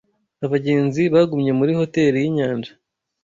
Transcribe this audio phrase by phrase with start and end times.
[0.45, 2.71] Abagenzi bagumye muri hoteri yinyanja.